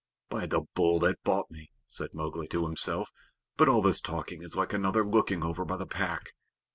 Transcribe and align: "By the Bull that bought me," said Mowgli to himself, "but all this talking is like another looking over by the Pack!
"By 0.29 0.47
the 0.47 0.61
Bull 0.73 0.97
that 1.01 1.21
bought 1.23 1.51
me," 1.51 1.69
said 1.85 2.15
Mowgli 2.15 2.47
to 2.47 2.65
himself, 2.65 3.11
"but 3.55 3.69
all 3.69 3.83
this 3.83 4.01
talking 4.01 4.41
is 4.41 4.55
like 4.55 4.73
another 4.73 5.05
looking 5.05 5.43
over 5.43 5.63
by 5.63 5.77
the 5.77 5.85
Pack! 5.85 6.33